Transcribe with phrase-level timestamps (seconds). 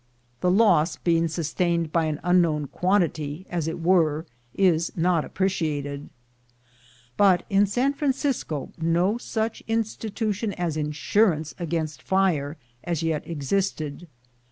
[0.39, 6.09] The loss, being sustained by an unknown quantity, as it were, is not appreciated;
[7.17, 14.07] but in San Francisco no such institution as insurance against fire as yet existed.